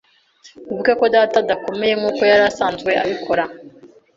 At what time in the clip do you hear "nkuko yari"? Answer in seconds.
1.99-2.43